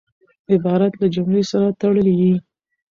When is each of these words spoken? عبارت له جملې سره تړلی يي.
عبارت 0.53 0.93
له 1.01 1.07
جملې 1.15 1.43
سره 1.51 1.67
تړلی 1.81 2.13
يي. 2.21 2.33